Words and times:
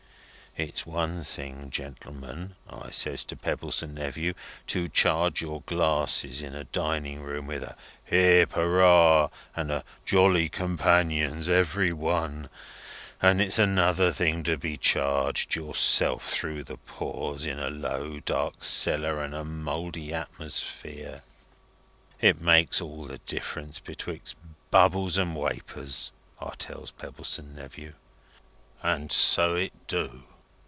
It's 0.57 0.85
one 0.85 1.23
thing, 1.23 1.69
gentlemen,' 1.69 2.55
I 2.69 2.89
says 2.91 3.23
to 3.23 3.37
Pebbleson 3.37 3.93
Nephew, 3.93 4.33
'to 4.67 4.89
charge 4.89 5.41
your 5.41 5.61
glasses 5.61 6.41
in 6.41 6.53
a 6.53 6.65
dining 6.65 7.21
room 7.21 7.47
with 7.47 7.63
a 7.63 7.77
Hip 8.03 8.51
Hurrah 8.51 9.29
and 9.55 9.71
a 9.71 9.85
Jolly 10.05 10.49
Companions 10.49 11.47
Every 11.49 11.93
One, 11.93 12.49
and 13.21 13.39
it's 13.39 13.57
another 13.59 14.11
thing 14.11 14.43
to 14.43 14.57
be 14.57 14.75
charged 14.75 15.55
yourself, 15.55 16.29
through 16.29 16.65
the 16.65 16.75
pores, 16.75 17.45
in 17.45 17.57
a 17.57 17.69
low 17.69 18.19
dark 18.19 18.61
cellar 18.61 19.23
and 19.23 19.33
a 19.33 19.45
mouldy 19.45 20.13
atmosphere. 20.13 21.23
It 22.19 22.41
makes 22.41 22.81
all 22.81 23.05
the 23.05 23.19
difference 23.19 23.79
betwixt 23.79 24.35
bubbles 24.69 25.17
and 25.17 25.33
wapours,' 25.33 26.11
I 26.41 26.49
tells 26.57 26.91
Pebbleson 26.91 27.55
Nephew. 27.55 27.93
And 28.83 29.13
so 29.13 29.55
it 29.55 29.87
do. 29.87 30.25